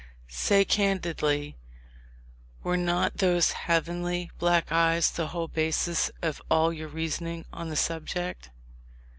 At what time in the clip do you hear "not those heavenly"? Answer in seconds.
2.75-4.31